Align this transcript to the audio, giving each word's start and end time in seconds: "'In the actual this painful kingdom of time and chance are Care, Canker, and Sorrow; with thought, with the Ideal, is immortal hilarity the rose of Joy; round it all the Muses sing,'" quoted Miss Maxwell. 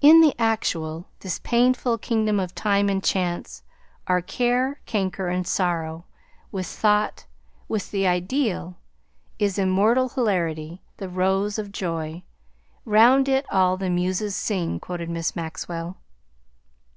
"'In 0.00 0.22
the 0.22 0.34
actual 0.40 1.06
this 1.20 1.38
painful 1.38 1.96
kingdom 1.96 2.40
of 2.40 2.52
time 2.52 2.88
and 2.88 3.00
chance 3.00 3.62
are 4.08 4.20
Care, 4.20 4.80
Canker, 4.86 5.28
and 5.28 5.46
Sorrow; 5.46 6.04
with 6.50 6.66
thought, 6.66 7.26
with 7.68 7.92
the 7.92 8.04
Ideal, 8.04 8.76
is 9.38 9.60
immortal 9.60 10.08
hilarity 10.08 10.82
the 10.96 11.08
rose 11.08 11.60
of 11.60 11.70
Joy; 11.70 12.24
round 12.84 13.28
it 13.28 13.46
all 13.52 13.76
the 13.76 13.88
Muses 13.88 14.34
sing,'" 14.34 14.80
quoted 14.80 15.08
Miss 15.08 15.36
Maxwell. 15.36 15.96